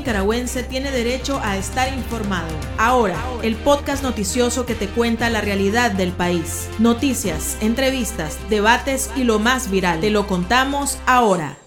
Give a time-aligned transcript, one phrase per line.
[0.00, 2.48] nicaragüense tiene derecho a estar informado.
[2.78, 6.70] Ahora, el podcast noticioso que te cuenta la realidad del país.
[6.78, 10.00] Noticias, entrevistas, debates y lo más viral.
[10.00, 11.58] Te lo contamos ahora.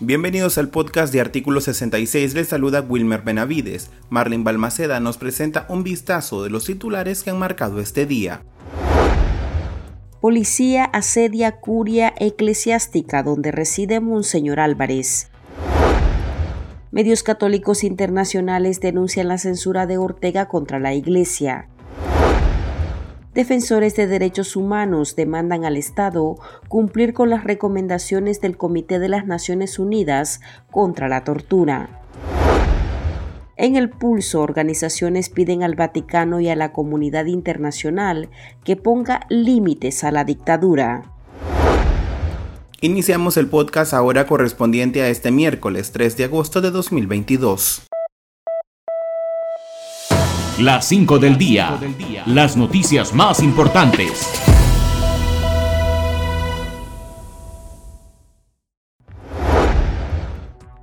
[0.00, 2.32] Bienvenidos al podcast de Artículo 66.
[2.32, 3.90] Les saluda Wilmer Benavides.
[4.08, 8.42] Marlene Balmaceda nos presenta un vistazo de los titulares que han marcado este día.
[10.22, 15.28] Policía asedia curia eclesiástica donde reside Monseñor Álvarez.
[16.90, 21.68] Medios católicos internacionales denuncian la censura de Ortega contra la Iglesia.
[23.34, 26.36] Defensores de derechos humanos demandan al Estado
[26.68, 32.00] cumplir con las recomendaciones del Comité de las Naciones Unidas contra la tortura.
[33.58, 38.30] En el pulso, organizaciones piden al Vaticano y a la comunidad internacional
[38.64, 41.17] que ponga límites a la dictadura.
[42.80, 47.88] Iniciamos el podcast ahora correspondiente a este miércoles 3 de agosto de 2022.
[50.60, 51.76] Las 5 del día.
[52.26, 54.47] Las noticias más importantes.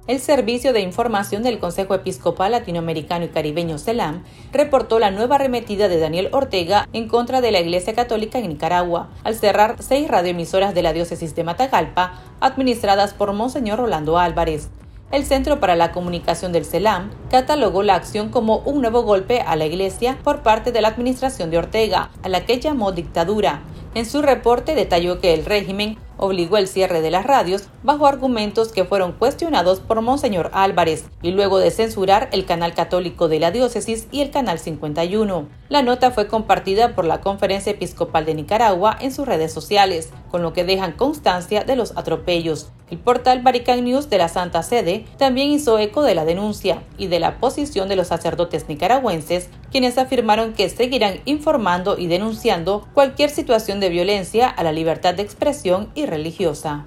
[0.07, 5.87] El Servicio de Información del Consejo Episcopal Latinoamericano y Caribeño CELAM reportó la nueva arremetida
[5.87, 10.75] de Daniel Ortega en contra de la Iglesia Católica en Nicaragua, al cerrar seis radioemisoras
[10.75, 14.69] de la diócesis de Matagalpa, administradas por Monseñor Rolando Álvarez.
[15.11, 19.55] El Centro para la Comunicación del CELAM catalogó la acción como un nuevo golpe a
[19.55, 23.63] la Iglesia por parte de la administración de Ortega, a la que llamó dictadura.
[23.95, 28.71] En su reporte detalló que el régimen obligó el cierre de las radios bajo argumentos
[28.71, 33.51] que fueron cuestionados por Monseñor Álvarez y luego de censurar el canal católico de la
[33.51, 35.47] diócesis y el canal 51.
[35.69, 40.41] La nota fue compartida por la Conferencia Episcopal de Nicaragua en sus redes sociales, con
[40.41, 42.69] lo que dejan constancia de los atropellos.
[42.91, 47.07] El portal Vatican News de la Santa Sede también hizo eco de la denuncia y
[47.07, 53.31] de la posición de los sacerdotes nicaragüenses, quienes afirmaron que seguirán informando y denunciando cualquier
[53.31, 56.85] situación de violencia a la libertad de expresión y religiosa.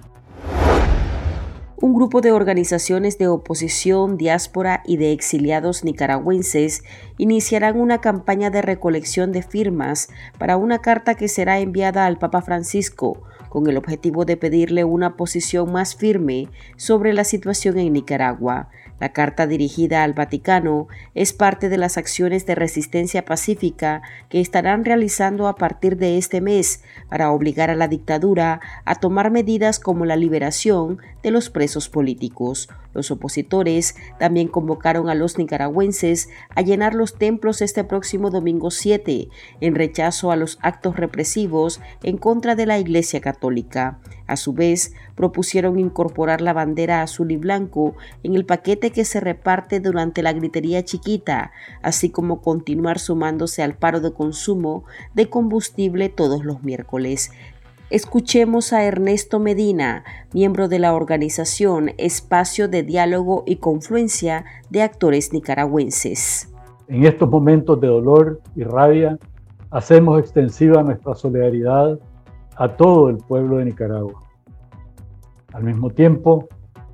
[1.80, 6.82] Un grupo de organizaciones de oposición, diáspora y de exiliados nicaragüenses
[7.18, 10.08] iniciarán una campaña de recolección de firmas
[10.38, 15.16] para una carta que será enviada al Papa Francisco con el objetivo de pedirle una
[15.16, 18.68] posición más firme sobre la situación en Nicaragua.
[19.00, 24.84] La carta dirigida al Vaticano es parte de las acciones de resistencia pacífica que estarán
[24.84, 30.04] realizando a partir de este mes para obligar a la dictadura a tomar medidas como
[30.04, 32.68] la liberación de los presos políticos.
[32.94, 39.28] Los opositores también convocaron a los nicaragüenses a llenar los templos este próximo domingo 7
[39.60, 44.00] en rechazo a los actos represivos en contra de la Iglesia Católica.
[44.26, 49.20] A su vez, propusieron incorporar la bandera azul y blanco en el paquete que se
[49.20, 51.50] reparte durante la gritería chiquita,
[51.82, 57.30] así como continuar sumándose al paro de consumo de combustible todos los miércoles.
[57.90, 60.04] Escuchemos a Ernesto Medina,
[60.34, 66.52] miembro de la organización Espacio de Diálogo y Confluencia de Actores Nicaragüenses.
[66.88, 69.18] En estos momentos de dolor y rabia,
[69.70, 71.98] hacemos extensiva nuestra solidaridad
[72.56, 74.22] a todo el pueblo de Nicaragua.
[75.54, 76.46] Al mismo tiempo,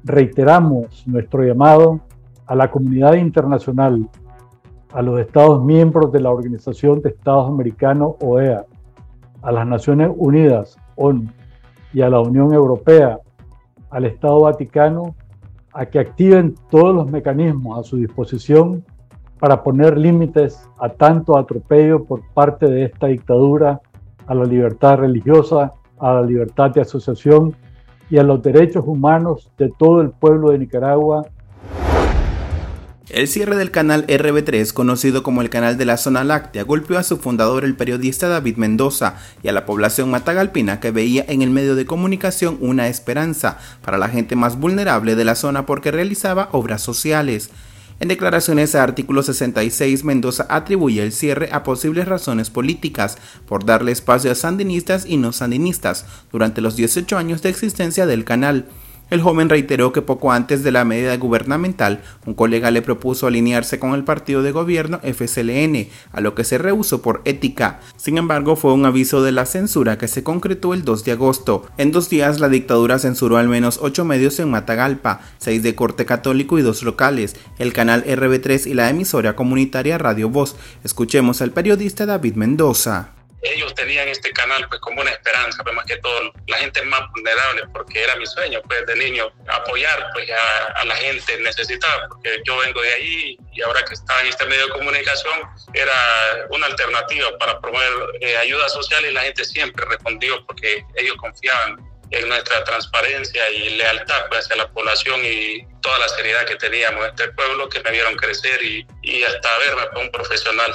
[0.04, 2.02] reiteramos nuestro llamado
[2.46, 4.08] a la comunidad internacional,
[4.92, 8.64] a los Estados miembros de la Organización de Estados Americanos, OEA,
[9.42, 10.78] a las Naciones Unidas,
[11.92, 13.18] Y a la Unión Europea,
[13.90, 15.14] al Estado Vaticano,
[15.72, 18.84] a que activen todos los mecanismos a su disposición
[19.38, 23.80] para poner límites a tanto atropello por parte de esta dictadura
[24.26, 27.54] a la libertad religiosa, a la libertad de asociación
[28.08, 31.26] y a los derechos humanos de todo el pueblo de Nicaragua
[33.10, 37.02] el cierre del canal RB3, conocido como el canal de la zona láctea, golpeó a
[37.02, 41.50] su fundador, el periodista David Mendoza, y a la población matagalpina que veía en el
[41.50, 46.48] medio de comunicación una esperanza para la gente más vulnerable de la zona porque realizaba
[46.52, 47.50] obras sociales.
[48.00, 53.92] En declaraciones a artículo 66, Mendoza atribuye el cierre a posibles razones políticas por darle
[53.92, 58.66] espacio a sandinistas y no sandinistas durante los 18 años de existencia del canal.
[59.10, 63.78] El joven reiteró que poco antes de la medida gubernamental, un colega le propuso alinearse
[63.78, 67.80] con el partido de gobierno FCLN, a lo que se rehusó por ética.
[67.96, 71.66] Sin embargo, fue un aviso de la censura que se concretó el 2 de agosto.
[71.76, 76.06] En dos días, la dictadura censuró al menos ocho medios en Matagalpa, seis de corte
[76.06, 80.56] católico y dos locales, el canal RB3 y la emisora comunitaria Radio Voz.
[80.82, 83.23] Escuchemos al periodista David Mendoza.
[83.44, 87.02] Ellos tenían este canal pues como una esperanza, pues más que todo la gente más
[87.12, 92.40] vulnerable, porque era mi sueño pues de niño apoyar pues a, la gente necesitada, porque
[92.44, 95.40] yo vengo de ahí y ahora que estaba en este medio de comunicación
[95.72, 101.16] era una alternativa para promover eh, ayuda social y la gente siempre respondió porque ellos
[101.16, 101.78] confiaban
[102.10, 107.04] en nuestra transparencia y lealtad pues, hacia la población y toda la seriedad que teníamos
[107.04, 110.72] en este pueblo que me vieron crecer y, hasta verme como un profesional.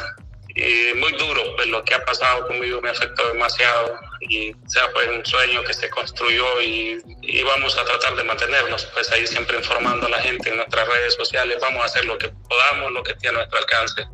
[0.56, 5.08] Y muy duro, pues lo que ha pasado conmigo me afectó demasiado y sea pues
[5.08, 9.58] un sueño que se construyó y, y, vamos a tratar de mantenernos pues ahí siempre
[9.58, 13.04] informando a la gente en nuestras redes sociales, vamos a hacer lo que podamos, lo
[13.04, 14.08] que tiene a nuestro alcance.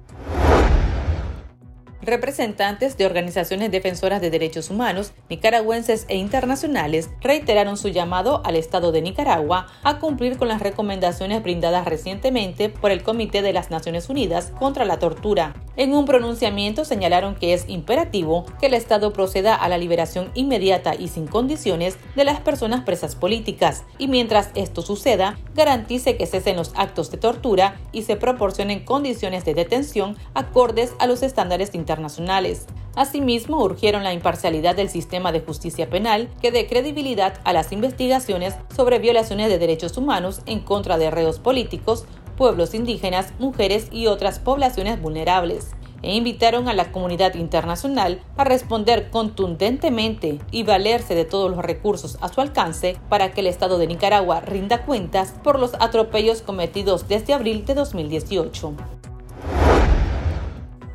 [2.05, 8.91] Representantes de organizaciones defensoras de derechos humanos, nicaragüenses e internacionales reiteraron su llamado al Estado
[8.91, 14.07] de Nicaragua a cumplir con las recomendaciones brindadas recientemente por el Comité de las Naciones
[14.07, 15.55] Unidas contra la Tortura.
[15.77, 20.93] En un pronunciamiento señalaron que es imperativo que el Estado proceda a la liberación inmediata
[20.93, 26.57] y sin condiciones de las personas presas políticas y mientras esto suceda, garantice que cesen
[26.57, 32.67] los actos de tortura y se proporcionen condiciones de detención acordes a los estándares internacionales.
[32.95, 38.55] Asimismo, urgieron la imparcialidad del sistema de justicia penal que dé credibilidad a las investigaciones
[38.75, 42.05] sobre violaciones de derechos humanos en contra de reos políticos,
[42.37, 45.71] pueblos indígenas, mujeres y otras poblaciones vulnerables
[46.05, 52.17] e invitaron a la comunidad internacional a responder contundentemente y valerse de todos los recursos
[52.21, 57.07] a su alcance para que el Estado de Nicaragua rinda cuentas por los atropellos cometidos
[57.07, 58.73] desde abril de 2018.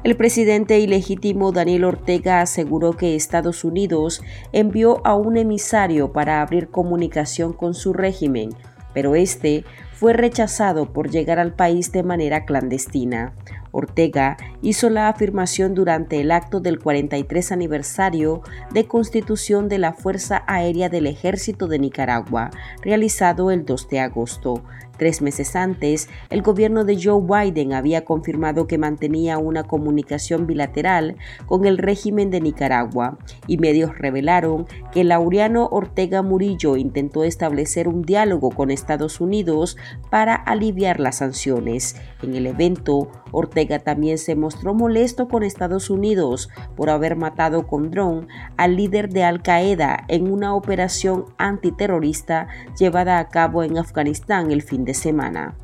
[0.03, 4.23] El presidente ilegítimo Daniel Ortega aseguró que Estados Unidos
[4.53, 8.55] envió a un emisario para abrir comunicación con su régimen,
[8.95, 13.35] pero este fue rechazado por llegar al país de manera clandestina.
[13.73, 20.45] Ortega hizo la afirmación durante el acto del 43 aniversario de constitución de la Fuerza
[20.47, 22.51] Aérea del Ejército de Nicaragua,
[22.83, 24.63] realizado el 2 de agosto,
[25.01, 31.17] Tres meses antes, el gobierno de Joe Biden había confirmado que mantenía una comunicación bilateral
[31.47, 33.17] con el régimen de Nicaragua
[33.47, 39.79] y medios revelaron que Laureano Ortega Murillo intentó establecer un diálogo con Estados Unidos
[40.11, 41.97] para aliviar las sanciones.
[42.23, 47.91] En el evento, Ortega también se mostró molesto con Estados Unidos por haber matado con
[47.91, 52.49] dron al líder de Al Qaeda en una operación antiterrorista
[52.79, 55.57] llevada a cabo en Afganistán el fin de semana.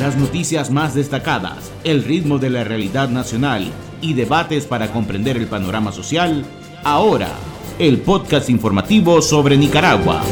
[0.00, 5.46] Las noticias más destacadas, el ritmo de la realidad nacional y debates para comprender el
[5.46, 6.44] panorama social,
[6.84, 7.30] ahora,
[7.78, 10.22] el podcast informativo sobre Nicaragua.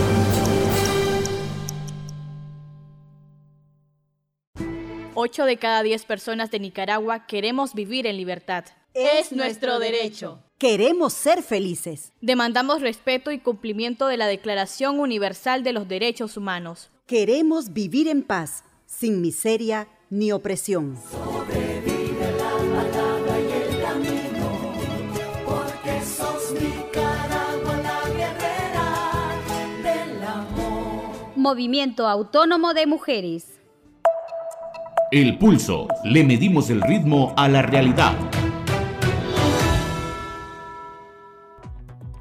[5.14, 8.64] Ocho de cada diez personas de Nicaragua queremos vivir en libertad.
[8.92, 10.40] Es nuestro derecho.
[10.66, 12.11] Queremos ser felices.
[12.22, 16.88] Demandamos respeto y cumplimiento de la Declaración Universal de los Derechos Humanos.
[17.06, 20.96] Queremos vivir en paz, sin miseria ni opresión.
[21.11, 24.72] Sobrevive la palabra y el camino,
[25.44, 29.43] porque sos Nicaragua la guerrera
[29.82, 31.37] del amor.
[31.37, 33.60] Movimiento Autónomo de Mujeres.
[35.10, 35.88] El pulso.
[36.05, 38.14] Le medimos el ritmo a la realidad.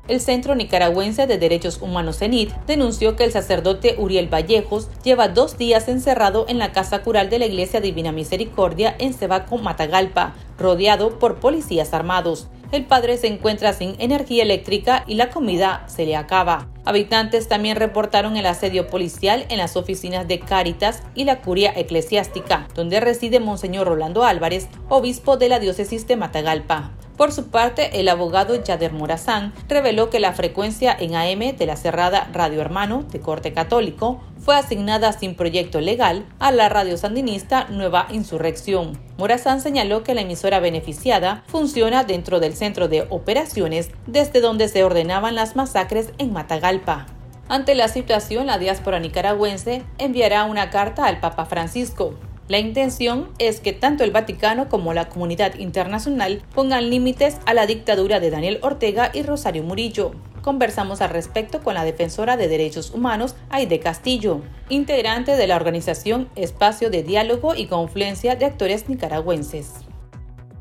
[0.06, 5.58] El Centro Nicaragüense de Derechos Humanos CENIT denunció que el sacerdote Uriel Vallejos lleva dos
[5.58, 11.20] días encerrado en la casa cural de la Iglesia Divina Misericordia en Cebaco, Matagalpa, rodeado
[11.20, 12.50] por policías armados.
[12.74, 16.68] El padre se encuentra sin energía eléctrica y la comida se le acaba.
[16.84, 22.68] Habitantes también reportaron el asedio policial en las oficinas de Cáritas y la curia eclesiástica,
[22.76, 26.92] donde reside Monseñor Rolando Álvarez, obispo de la diócesis de Matagalpa.
[27.18, 31.76] Por su parte, el abogado Yader Morazán reveló que la frecuencia en AM de la
[31.76, 37.68] cerrada Radio Hermano de corte católico fue asignada sin proyecto legal a la radio sandinista
[37.70, 39.00] Nueva Insurrección.
[39.18, 44.84] Morazán señaló que la emisora beneficiada funciona dentro del centro de operaciones desde donde se
[44.84, 47.06] ordenaban las masacres en Matagalpa.
[47.48, 52.16] Ante la situación, la diáspora nicaragüense enviará una carta al Papa Francisco
[52.54, 57.66] la intención es que tanto el Vaticano como la comunidad internacional pongan límites a la
[57.66, 60.12] dictadura de Daniel Ortega y Rosario Murillo.
[60.44, 66.30] Conversamos al respecto con la defensora de derechos humanos, Aide Castillo, integrante de la organización
[66.36, 69.72] Espacio de Diálogo y Confluencia de Actores Nicaragüenses.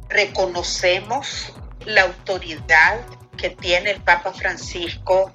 [0.08, 1.52] Reconocemos
[1.84, 3.02] la autoridad
[3.36, 5.30] que tiene el Papa Francisco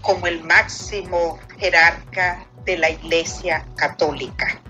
[0.00, 4.62] como el máximo jerarca de la Iglesia Católica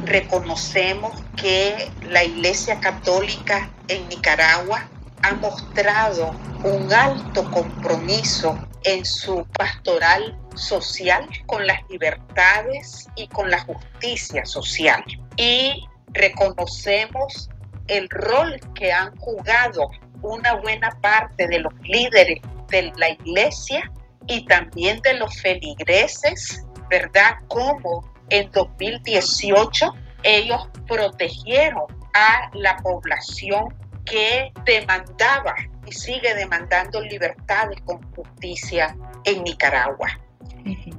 [0.00, 4.88] reconocemos que la Iglesia Católica en Nicaragua
[5.22, 13.60] ha mostrado un alto compromiso en su pastoral social con las libertades y con la
[13.60, 15.02] justicia social.
[15.36, 17.50] Y reconocemos
[17.86, 19.90] el rol que han jugado
[20.22, 23.90] una buena parte de los líderes de la iglesia
[24.26, 27.36] y también de los feligreses, ¿verdad?
[27.48, 35.54] Como en 2018 ellos protegieron a la población que demandaba
[35.86, 40.08] y sigue demandando libertades con justicia en Nicaragua.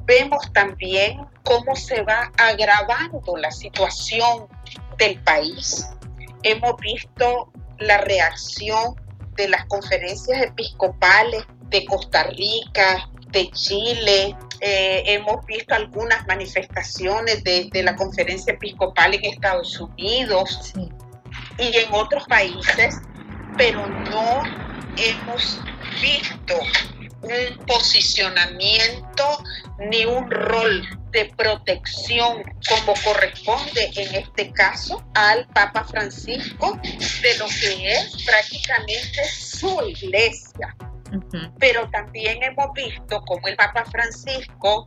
[0.05, 4.48] Vemos también cómo se va agravando la situación
[4.98, 5.88] del país.
[6.43, 8.95] Hemos visto la reacción
[9.36, 17.69] de las conferencias episcopales de Costa Rica, de Chile, eh, hemos visto algunas manifestaciones de,
[17.83, 20.74] la conferencia episcopal en Estados Unidos
[21.57, 22.98] y en otros países,
[23.57, 24.43] pero no
[24.98, 25.62] hemos
[26.01, 26.55] visto
[27.21, 29.43] un posicionamiento
[29.89, 37.48] ni un rol de protección como corresponde en este caso al Papa Francisco de lo
[37.48, 40.75] que es prácticamente su iglesia.
[41.60, 44.86] Pero también hemos visto cómo el Papa Francisco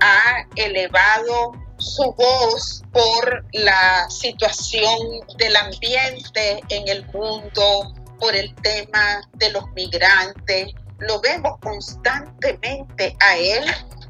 [0.00, 4.98] ha elevado su voz por la situación
[5.38, 10.72] del ambiente en el mundo, por el tema de los migrantes.
[10.98, 13.64] Lo vemos constantemente a él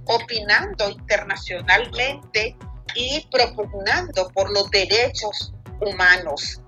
[0.04, 2.56] opinando internacionalmente
[2.94, 6.60] y propugnando por los derechos humanos.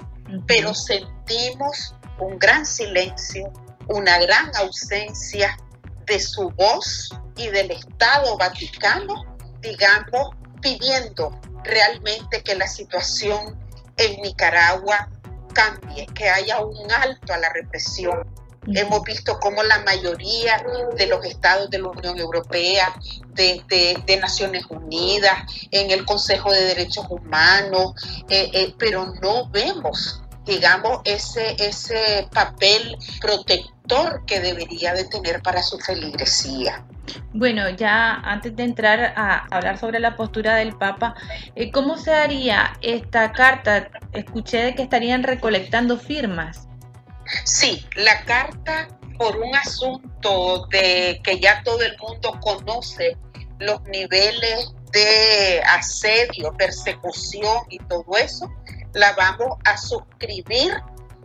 [0.46, 3.52] Pero sentimos un gran silencio
[3.88, 5.56] una gran ausencia
[6.06, 13.58] de su voz y del Estado Vaticano, digamos, pidiendo realmente que la situación
[13.96, 15.08] en Nicaragua
[15.52, 18.26] cambie, que haya un alto a la represión.
[18.66, 20.64] Hemos visto cómo la mayoría
[20.96, 22.94] de los estados de la Unión Europea,
[23.34, 27.92] de, Naciones Unidas, en el Consejo de Derechos Humanos,
[28.30, 33.73] eh, eh, pero no vemos digamos, ese, ese papel protector
[34.26, 36.84] que debería de tener para su feligresía.
[37.34, 41.14] Bueno, ya antes de entrar a hablar sobre la postura del Papa,
[41.54, 43.90] eh, ¿cómo se haría esta carta?
[44.12, 46.66] Escuché de que estarían recolectando firmas.
[47.44, 48.88] Sí, la carta
[49.18, 53.16] por un asunto de que ya todo el mundo conoce
[53.58, 58.50] los niveles de asedio, persecución y todo eso,
[58.94, 60.74] la vamos a suscribir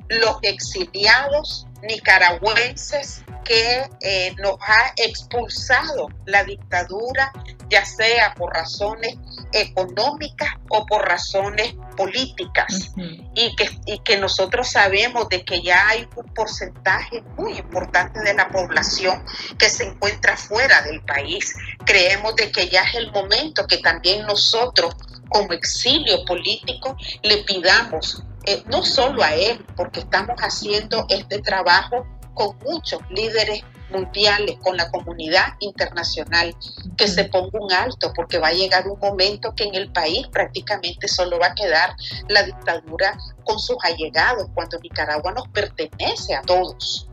[0.09, 7.31] los exiliados nicaragüenses que eh, nos ha expulsado la dictadura,
[7.69, 9.17] ya sea por razones
[9.51, 12.91] económicas o por razones políticas,
[13.33, 18.33] y, que, y que nosotros sabemos de que ya hay un porcentaje muy importante de
[18.33, 19.23] la población
[19.57, 21.53] que se encuentra fuera del país.
[21.85, 24.95] Creemos de que ya es el momento que también nosotros
[25.29, 32.05] como exilio político le pidamos, eh, no solo a él, porque estamos haciendo este trabajo
[32.33, 36.55] con muchos líderes mundiales, con la comunidad internacional,
[36.95, 40.27] que se ponga un alto, porque va a llegar un momento que en el país
[40.27, 41.95] prácticamente solo va a quedar
[42.27, 47.09] la dictadura con sus allegados, cuando Nicaragua nos pertenece a todos.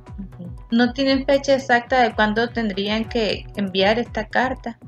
[0.71, 4.79] ¿No tienen fecha exacta de cuándo tendrían que enviar esta carta?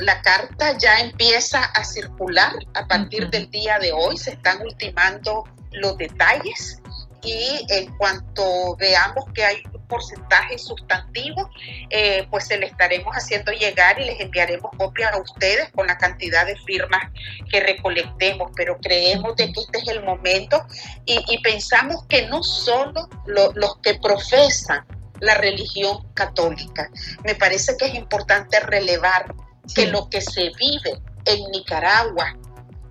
[0.00, 5.44] la carta ya empieza a circular a partir del día de hoy, se están ultimando
[5.72, 6.82] los detalles
[7.22, 11.50] y en cuanto veamos que hay un porcentaje sustantivo,
[11.90, 15.98] eh, pues se le estaremos haciendo llegar y les enviaremos copia a ustedes con la
[15.98, 17.12] cantidad de firmas
[17.48, 20.64] que recolectemos, pero creemos de que este es el momento
[21.04, 24.84] y, pensamos que no solo los que profesan
[25.20, 26.90] la religión católica,
[27.24, 29.32] me parece que es importante relevar
[29.74, 32.36] que lo que se vive en Nicaragua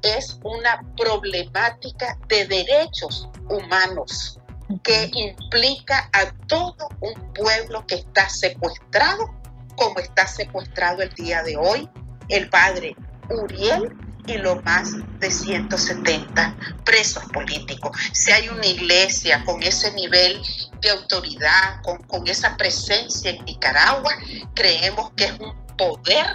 [0.02, 4.40] es una problemática de derechos humanos
[4.84, 9.34] que implica a todo un pueblo que está secuestrado,
[9.76, 11.90] como está secuestrado el día de hoy
[12.30, 12.96] el padre
[13.30, 13.96] Uriel
[14.28, 16.56] y lo más de 170
[16.86, 17.98] presos políticos.
[18.14, 20.42] Si hay una iglesia con ese nivel
[20.80, 24.14] de autoridad, con, con esa presencia en Nicaragua,
[24.54, 26.28] creemos que es un poder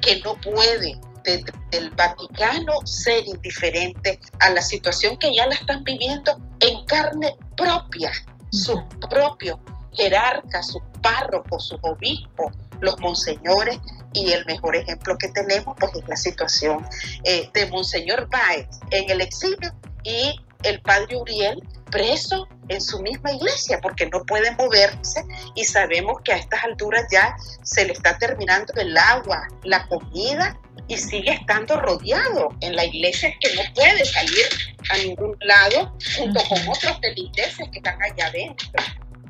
[0.00, 5.82] que no puede desde el Vaticano ser indiferente a la situación que ya la están
[5.82, 8.12] viviendo en carne propia,
[8.50, 9.58] sus propios
[9.92, 13.78] jerarcas, sus párrocos, sus obispos, los monseñores,
[14.14, 16.86] y el mejor ejemplo que tenemos pues es la situación
[17.24, 21.60] eh, de Monseñor Báez en el exilio y el padre Uriel
[21.94, 25.24] preso en su misma iglesia porque no puede moverse
[25.54, 30.58] y sabemos que a estas alturas ya se le está terminando el agua, la comida
[30.88, 34.44] y sigue estando rodeado en la iglesia que no puede salir
[34.90, 38.68] a ningún lado junto con otros delincuentes que están allá adentro.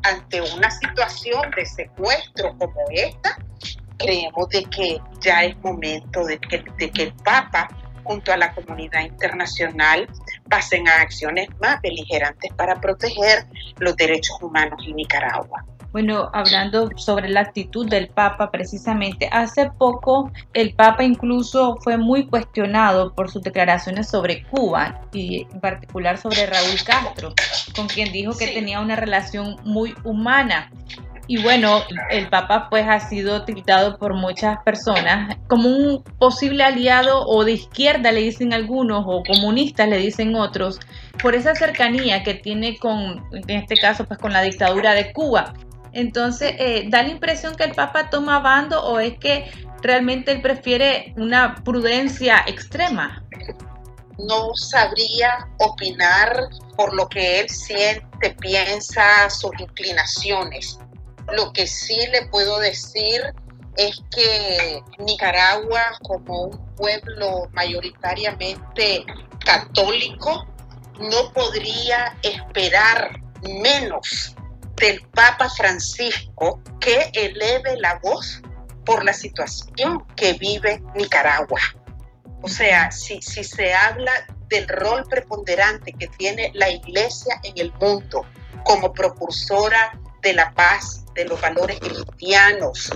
[0.02, 3.36] Ante una situación de secuestro como esta,
[3.98, 7.68] creemos de que ya es momento de que, de que el Papa
[8.04, 10.08] junto a la comunidad internacional
[10.48, 13.46] pasen a acciones más beligerantes para proteger
[13.78, 15.64] los derechos humanos en Nicaragua.
[15.94, 22.26] Bueno, hablando sobre la actitud del Papa, precisamente, hace poco el Papa incluso fue muy
[22.26, 27.32] cuestionado por sus declaraciones sobre Cuba y en particular sobre Raúl Castro,
[27.76, 30.68] con quien dijo que tenía una relación muy humana.
[31.26, 37.24] Y bueno, el Papa pues ha sido tildado por muchas personas como un posible aliado
[37.26, 40.78] o de izquierda le dicen algunos o comunistas le dicen otros
[41.22, 45.54] por esa cercanía que tiene con, en este caso pues con la dictadura de Cuba.
[45.94, 49.50] Entonces, eh, ¿da la impresión que el Papa toma bando o es que
[49.80, 53.24] realmente él prefiere una prudencia extrema?
[54.18, 60.78] No sabría opinar por lo que él siente, piensa, sus inclinaciones.
[61.32, 63.22] Lo que sí le puedo decir
[63.76, 69.04] es que Nicaragua, como un pueblo mayoritariamente
[69.44, 70.46] católico,
[70.98, 74.34] no podría esperar menos
[74.76, 78.42] del Papa Francisco que eleve la voz
[78.84, 81.60] por la situación que vive Nicaragua.
[82.42, 84.12] O sea, si, se habla
[84.48, 88.26] del rol preponderante que tiene la iglesia en el mundo
[88.64, 92.90] como propulsora de la paz, de los valores cristianos.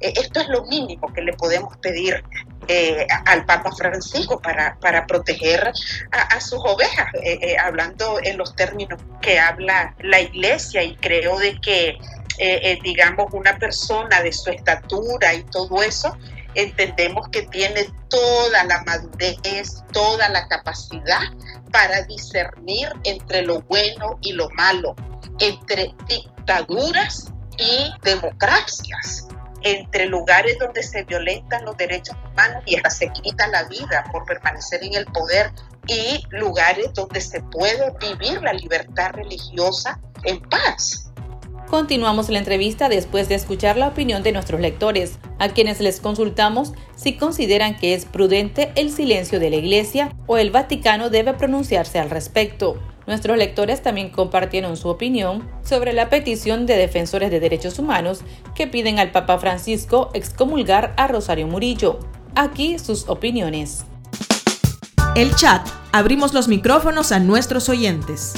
[0.00, 2.22] Eh, esto es lo mínimo que le podemos pedir
[2.68, 5.72] eh, al Papa Francisco para, para proteger
[6.12, 11.58] a, sus ovejas, eh, hablando en los términos que habla la iglesia y creo de
[11.60, 11.98] que,
[12.84, 16.16] digamos, una persona de su estatura y todo eso,
[16.54, 21.22] entendemos que tiene toda la madurez, toda la capacidad
[21.72, 24.94] para discernir entre lo bueno y lo malo,
[25.40, 29.28] entre dictaduras y democracias
[29.62, 34.24] entre lugares donde se violentan los derechos humanos y hasta se quita la vida por
[34.24, 35.50] permanecer en el poder
[35.86, 41.10] y lugares donde se puede vivir la libertad religiosa en paz.
[41.68, 46.72] Continuamos la entrevista después de escuchar la opinión de nuestros lectores, a quienes les consultamos
[46.96, 51.98] si consideran que es prudente el silencio de la Iglesia o el Vaticano debe pronunciarse
[51.98, 52.80] al respecto.
[53.08, 58.20] Nuestros lectores también compartieron su opinión sobre la petición de defensores de derechos humanos
[58.54, 62.00] que piden al Papa Francisco excomulgar a Rosario Murillo.
[62.34, 63.86] Aquí sus opiniones.
[65.16, 65.66] El chat.
[65.90, 68.34] Abrimos los micrófonos a nuestros oyentes.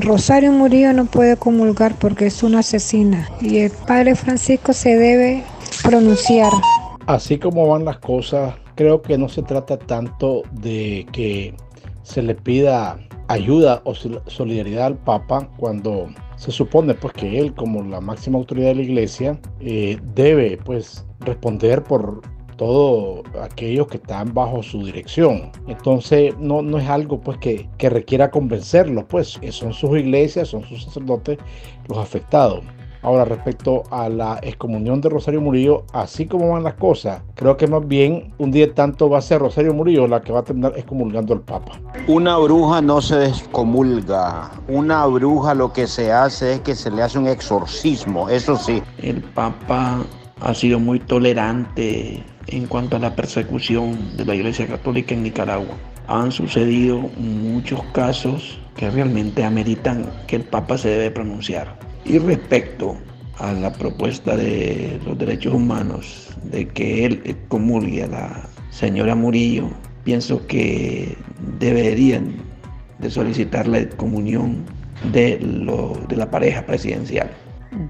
[0.00, 5.44] Rosario Murillo no puede comulgar porque es una asesina y el Padre Francisco se debe
[5.84, 6.50] pronunciar.
[7.06, 11.54] Así como van las cosas, creo que no se trata tanto de que
[12.06, 17.82] se le pida ayuda o solidaridad al Papa cuando se supone pues que él como
[17.82, 22.22] la máxima autoridad de la iglesia eh, debe pues responder por
[22.56, 25.50] todo aquellos que están bajo su dirección.
[25.66, 30.62] Entonces no, no es algo pues que, que requiera convencerlos, pues son sus iglesias, son
[30.62, 31.38] sus sacerdotes
[31.88, 32.62] los afectados.
[33.06, 37.68] Ahora, respecto a la excomunión de Rosario Murillo, así como van las cosas, creo que
[37.68, 40.72] más bien un día tanto va a ser Rosario Murillo la que va a terminar
[40.74, 41.80] excomulgando al Papa.
[42.08, 44.50] Una bruja no se descomulga.
[44.66, 48.82] Una bruja lo que se hace es que se le hace un exorcismo, eso sí.
[49.00, 50.00] El Papa
[50.40, 55.76] ha sido muy tolerante en cuanto a la persecución de la Iglesia Católica en Nicaragua.
[56.08, 61.85] Han sucedido muchos casos que realmente ameritan que el Papa se debe pronunciar.
[62.08, 62.96] Y respecto
[63.38, 69.68] a la propuesta de los derechos humanos de que él comulgue a la señora Murillo,
[70.04, 71.18] pienso que
[71.58, 72.36] deberían
[73.00, 74.64] de solicitar la comunión
[75.12, 75.38] de,
[76.08, 77.28] de la pareja presidencial.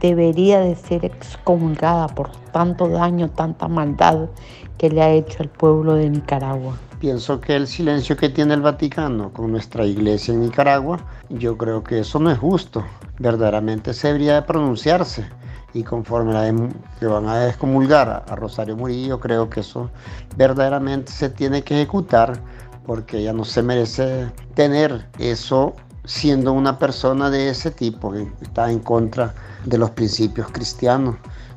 [0.01, 4.31] Debería de ser excomulgada por tanto daño, tanta maldad
[4.79, 6.79] que le ha hecho al pueblo de Nicaragua.
[6.99, 11.85] Pienso que el silencio que tiene el Vaticano con nuestra iglesia en Nicaragua, yo creo
[11.85, 12.83] que eso no es justo.
[13.19, 15.29] Verdaderamente se debería de pronunciarse
[15.75, 19.91] y conforme la que van a descomulgar a, Rosario Murillo, creo que eso
[20.37, 22.41] verdaderamente se tiene que ejecutar
[22.87, 25.75] porque ella no se merece tener eso
[26.07, 29.35] siendo una persona de ese tipo que está en contra
[29.67, 31.17] de los principios cristianos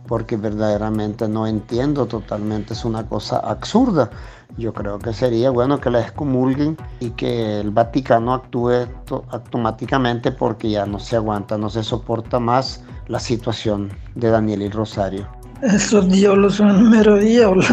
[0.10, 4.10] porque verdaderamente no entiendo totalmente, es una cosa absurda.
[4.58, 8.88] Yo creo que sería bueno que la excomulguen y que el Vaticano actúe
[9.30, 14.69] automáticamente porque ya no se aguanta, no se soporta más la situación de Daniel y
[14.69, 15.28] Rosario.
[15.62, 17.63] Esos diablos son mero diablo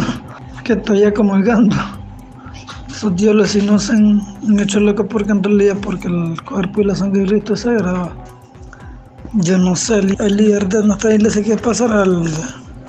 [0.63, 1.75] que estoy comulgando.
[2.87, 4.21] Esos diablos si no se han,
[4.61, 8.13] hecho loco porque en realidad porque el cuerpo y la sangre de Cristo es sagrado.
[9.35, 12.25] Yo no sé, el líder de nuestra iglesia que pasará al,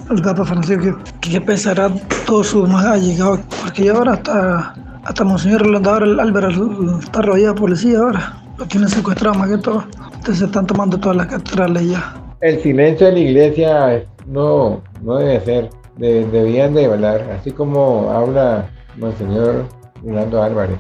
[0.10, 1.90] al Papa Francisco, que, pensará
[2.26, 4.74] todo su más allegado, porque ya ahora está,
[5.04, 9.50] hasta Monseñor Rolando ahora el Álvaro está rodeado de policía ahora, lo tienen secuestrado más
[9.50, 12.16] que todo, entonces se están tomando todas las catedrales ya.
[12.42, 18.70] El silencio de la iglesia no, no debe ser, debían de hablar, así como habla
[18.98, 19.66] Monseñor
[20.04, 20.80] Rolando Álvarez.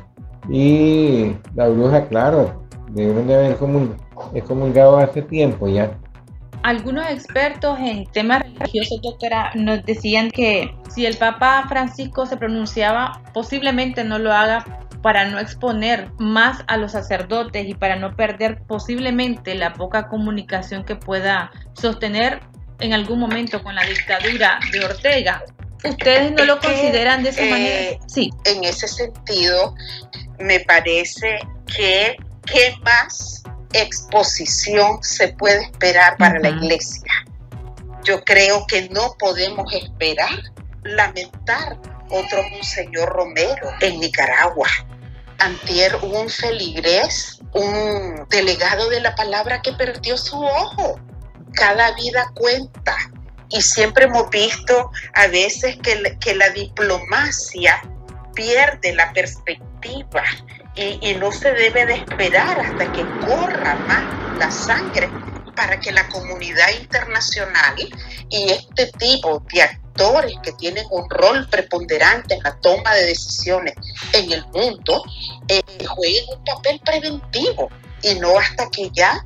[0.49, 3.57] Y la bruja, claro, deben de haber
[4.33, 5.91] excomulgado hace tiempo ya.
[6.63, 13.21] Algunos expertos en temas religiosos, doctora, nos decían que si el Papa Francisco se pronunciaba,
[13.33, 14.65] posiblemente no lo haga
[15.01, 20.83] para no exponer más a los sacerdotes y para no perder posiblemente la poca comunicación
[20.83, 22.41] que pueda sostener
[22.79, 25.43] en algún momento con la dictadura de Ortega.
[25.83, 27.75] ¿Ustedes no lo consideran de esa manera?
[27.75, 28.31] Eh, sí.
[28.45, 29.75] En ese sentido,
[30.39, 37.11] me parece que qué más exposición se puede esperar para la iglesia.
[38.03, 40.39] Yo creo que no podemos esperar
[40.83, 41.77] lamentar
[42.09, 44.69] otro Monseñor Romero en Nicaragua.
[45.39, 50.99] Antier un feligrés, un delegado de la palabra que perdió su ojo.
[51.53, 52.95] Cada vida cuenta.
[53.49, 57.81] Y siempre hemos visto a veces que, que la diplomacia
[58.33, 60.23] pierde la perspectiva
[60.77, 65.09] y, no se debe de esperar hasta que corra más la sangre
[65.55, 67.75] para que la comunidad internacional
[68.29, 73.73] y este tipo de actores que tienen un rol preponderante en la toma de decisiones
[74.13, 75.03] en el mundo
[75.47, 77.69] eh, jueguen un papel preventivo
[78.03, 79.23] y no hasta que ya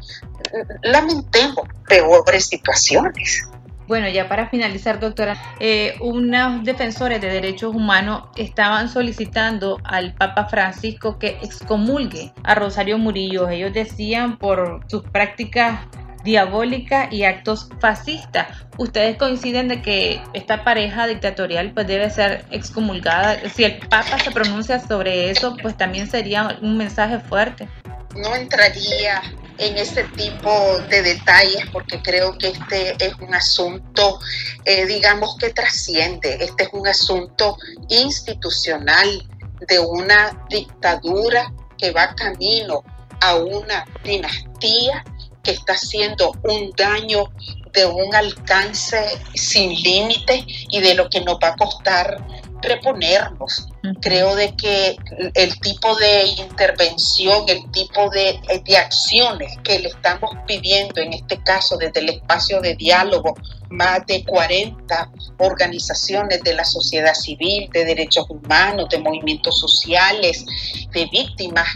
[0.84, 3.44] lamentemos peores situaciones.
[3.92, 10.46] Bueno, ya para finalizar, doctora, eh, unos defensores de derechos humanos estaban solicitando al Papa
[10.46, 13.50] Francisco que excomulgue a Rosario Murillo.
[13.50, 15.82] Ellos decían por sus prácticas
[16.24, 18.64] diabólicas y actos fascistas.
[18.78, 23.50] ¿Ustedes coinciden de que esta pareja dictatorial pues debe ser excomulgada?
[23.50, 27.68] Si el Papa se pronuncia sobre eso, pues también sería un mensaje fuerte.
[28.16, 29.22] No entraría
[29.62, 34.20] en ese tipo de detalles porque creo que este es un asunto,
[34.66, 36.38] eh, digamos, que trasciende.
[36.42, 39.28] Este es un asunto institucional
[39.68, 42.84] de una dictadura que va camino
[43.22, 45.06] a una dinastía
[45.44, 47.32] que está haciendo un daño
[47.72, 52.18] de un alcance sin límite y de lo que nos va a costar
[52.62, 53.68] reponernos.
[54.02, 54.96] Creo de que
[55.34, 61.42] el tipo de intervención, el tipo de, de, acciones que le estamos pidiendo, en este
[61.44, 63.36] caso desde el espacio de diálogo,
[63.70, 70.46] más de 40 organizaciones de la sociedad civil, de derechos humanos, de movimientos sociales,
[70.92, 71.68] de víctimas,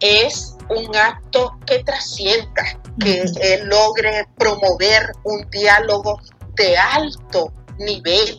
[0.00, 2.64] es un acto que trascienda,
[3.00, 3.24] que
[3.64, 6.20] logre promover un diálogo
[6.56, 8.38] de alto nivel,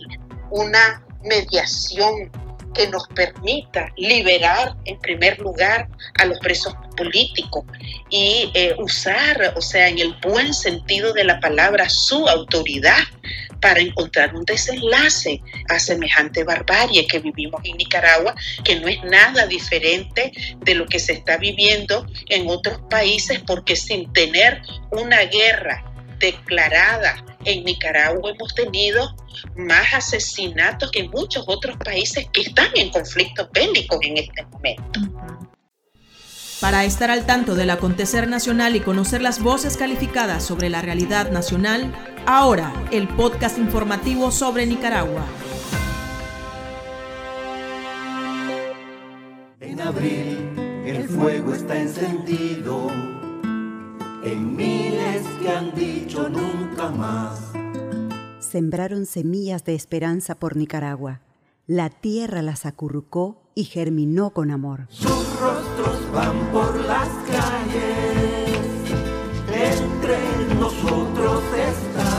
[0.52, 2.32] una mediación
[2.76, 5.88] que nos permita liberar en primer lugar
[6.20, 7.64] a los presos políticos
[8.10, 13.04] y eh, usar, o sea, en el buen sentido de la palabra, su autoridad
[13.62, 19.48] para encontrar un desenlace a semejante barbarie que vivimos en Nicaragua, que no es nada
[19.48, 24.62] diferente de lo que se está viviendo en otros países, porque sin tener
[24.92, 25.95] una guerra
[26.26, 29.16] declarada en Nicaragua hemos tenido
[29.56, 35.00] más asesinatos que en muchos otros países que están en conflictos bélicos en este momento.
[36.62, 41.30] Para estar al tanto del acontecer nacional y conocer las voces calificadas sobre la realidad
[41.30, 41.94] nacional,
[42.26, 45.26] ahora el podcast informativo sobre Nicaragua.
[49.60, 52.90] En abril el fuego está encendido
[54.26, 57.52] en miles que han dicho nunca más.
[58.40, 61.22] Sembraron semillas de esperanza por Nicaragua.
[61.68, 64.88] La tierra las acurrucó y germinó con amor.
[64.90, 68.50] Sus rostros van por las calles,
[69.54, 70.18] entre
[70.56, 72.16] nosotros están.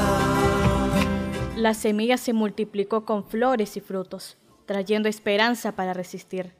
[1.57, 6.53] La semilla se multiplicó con flores y frutos, trayendo esperanza para resistir,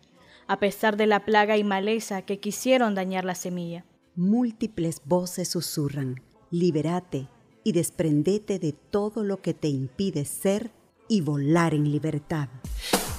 [0.49, 3.85] a pesar de la plaga y maleza que quisieron dañar la semilla
[4.17, 7.29] múltiples voces susurran, liberate,
[7.63, 10.71] y desprendete de todo lo que te impide ser
[11.09, 12.49] y volar en libertad.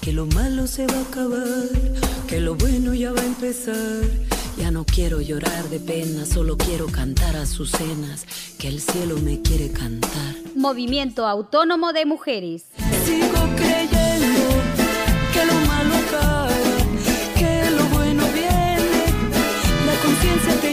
[0.02, 1.68] Que lo malo se va a acabar,
[2.28, 4.04] que lo bueno ya va a empezar.
[4.58, 8.26] Ya no quiero llorar de pena, solo quiero cantar a sus cenas,
[8.58, 10.36] que el cielo me quiere cantar.
[10.56, 12.66] Movimiento Autónomo de Mujeres.
[13.06, 14.50] Sigo creyendo
[15.34, 16.37] que lo malo acaba,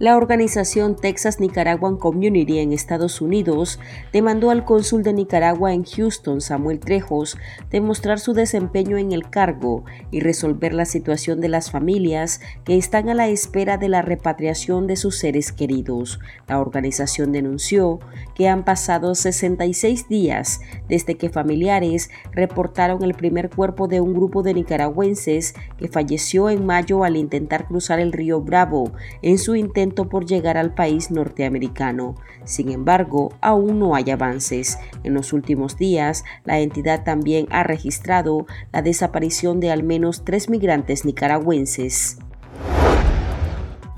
[0.00, 3.80] La organización Texas Nicaraguan Community en Estados Unidos
[4.12, 7.36] demandó al cónsul de Nicaragua en Houston, Samuel Trejos,
[7.72, 13.08] demostrar su desempeño en el cargo y resolver la situación de las familias que están
[13.08, 16.20] a la espera de la repatriación de sus seres queridos.
[16.46, 17.98] La organización denunció
[18.36, 24.44] que han pasado 66 días desde que familiares reportaron el primer cuerpo de un grupo
[24.44, 29.56] de nicaragüenses que falleció en mayo al intentar cruzar el río Bravo en su
[29.94, 32.14] por llegar al país norteamericano.
[32.44, 34.78] Sin embargo, aún no hay avances.
[35.04, 40.48] En los últimos días, la entidad también ha registrado la desaparición de al menos tres
[40.48, 42.18] migrantes nicaragüenses.